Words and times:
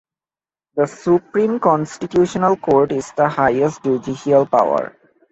The 0.77 0.87
Supreme 0.87 1.59
Constitutional 1.59 2.55
Court 2.55 2.91
is 2.91 3.11
the 3.11 3.29
highest 3.29 3.83
judicial 3.83 4.47
power. 4.47 4.95